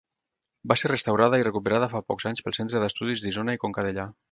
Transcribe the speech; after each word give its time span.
Va 0.71 0.77
ser 0.81 0.89
restaurada 0.91 1.39
i 1.41 1.45
recuperada, 1.47 1.91
fa 1.93 2.03
pocs 2.09 2.27
anys, 2.31 2.43
pel 2.47 2.57
Centre 2.61 2.83
d'Estudis 2.85 3.25
d'Isona 3.27 3.57
i 3.59 3.63
Conca 3.67 3.89
Dellà. 3.89 4.11